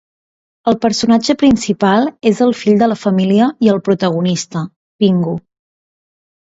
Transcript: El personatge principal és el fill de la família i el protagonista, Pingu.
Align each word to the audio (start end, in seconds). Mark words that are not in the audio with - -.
El 0.71 0.77
personatge 0.85 1.35
principal 1.41 2.09
és 2.31 2.41
el 2.47 2.55
fill 2.63 2.81
de 2.85 2.89
la 2.91 2.99
família 3.05 3.53
i 3.67 3.73
el 3.75 3.81
protagonista, 3.91 4.67
Pingu. 5.05 5.41